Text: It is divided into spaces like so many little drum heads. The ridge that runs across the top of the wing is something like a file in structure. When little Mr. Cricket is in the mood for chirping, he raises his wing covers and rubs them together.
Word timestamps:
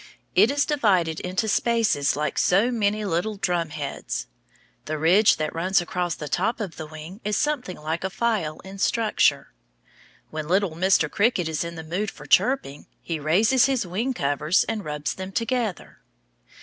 It 0.33 0.49
is 0.49 0.65
divided 0.65 1.19
into 1.19 1.47
spaces 1.47 2.15
like 2.15 2.39
so 2.39 2.71
many 2.71 3.05
little 3.05 3.35
drum 3.37 3.69
heads. 3.69 4.25
The 4.85 4.97
ridge 4.97 5.35
that 5.35 5.53
runs 5.53 5.79
across 5.79 6.15
the 6.15 6.27
top 6.27 6.59
of 6.59 6.75
the 6.77 6.87
wing 6.87 7.21
is 7.23 7.37
something 7.37 7.77
like 7.77 8.03
a 8.03 8.09
file 8.09 8.59
in 8.61 8.79
structure. 8.79 9.53
When 10.31 10.47
little 10.47 10.71
Mr. 10.75 11.07
Cricket 11.07 11.47
is 11.47 11.63
in 11.63 11.75
the 11.75 11.83
mood 11.83 12.09
for 12.09 12.25
chirping, 12.25 12.87
he 12.99 13.19
raises 13.19 13.67
his 13.67 13.85
wing 13.85 14.15
covers 14.15 14.63
and 14.63 14.83
rubs 14.83 15.13
them 15.13 15.31
together. 15.31 15.99